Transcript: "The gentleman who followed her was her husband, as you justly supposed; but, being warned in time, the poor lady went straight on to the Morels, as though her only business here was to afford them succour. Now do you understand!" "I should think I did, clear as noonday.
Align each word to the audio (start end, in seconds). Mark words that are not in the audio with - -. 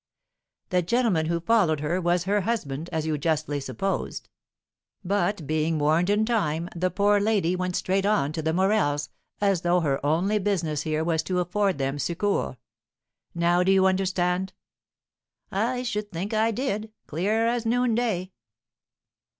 "The 0.71 0.81
gentleman 0.81 1.27
who 1.27 1.39
followed 1.39 1.79
her 1.81 2.01
was 2.01 2.23
her 2.23 2.41
husband, 2.41 2.89
as 2.91 3.05
you 3.05 3.19
justly 3.19 3.59
supposed; 3.59 4.29
but, 5.05 5.45
being 5.45 5.77
warned 5.77 6.09
in 6.09 6.25
time, 6.25 6.69
the 6.75 6.89
poor 6.89 7.19
lady 7.19 7.55
went 7.55 7.75
straight 7.75 8.03
on 8.03 8.31
to 8.31 8.41
the 8.41 8.51
Morels, 8.51 9.09
as 9.41 9.61
though 9.61 9.81
her 9.81 10.03
only 10.03 10.39
business 10.39 10.81
here 10.81 11.03
was 11.03 11.21
to 11.21 11.37
afford 11.39 11.77
them 11.77 11.99
succour. 11.99 12.57
Now 13.35 13.61
do 13.61 13.71
you 13.71 13.85
understand!" 13.85 14.53
"I 15.51 15.83
should 15.83 16.11
think 16.11 16.33
I 16.33 16.49
did, 16.49 16.91
clear 17.05 17.45
as 17.45 17.67
noonday. 17.67 18.31